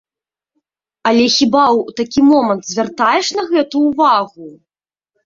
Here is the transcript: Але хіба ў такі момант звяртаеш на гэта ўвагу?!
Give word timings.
Але 1.09 1.25
хіба 1.35 1.61
ў 1.73 1.93
такі 2.01 2.19
момант 2.29 2.63
звяртаеш 2.71 3.25
на 3.41 3.47
гэта 3.53 3.75
ўвагу?! 3.85 4.49